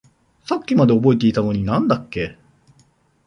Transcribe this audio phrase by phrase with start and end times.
[0.45, 2.35] さっきまで覚えていたのに何だっけ？